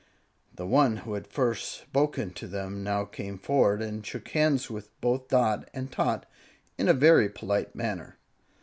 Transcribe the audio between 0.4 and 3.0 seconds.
The one who had first spoken to them